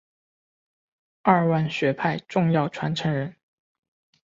[1.21, 3.35] 二万学派重要传承人。